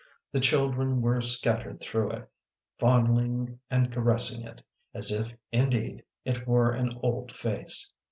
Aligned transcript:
The 0.31 0.39
children 0.39 0.99
were 1.03 1.21
scat 1.21 1.59
tered 1.59 1.79
through 1.79 2.09
it, 2.09 2.27
fondling 2.79 3.59
and 3.69 3.91
caressing 3.91 4.41
it, 4.43 4.63
as 4.95 5.11
if 5.11 5.37
indeed 5.51 6.03
it 6.25 6.47
were 6.47 6.71
an 6.71 6.89
old 7.03 7.35
face. 7.35 7.93